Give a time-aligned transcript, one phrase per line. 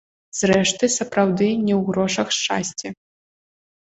[0.37, 2.87] Зрэшты, сапраўды не ў грошах шчасце.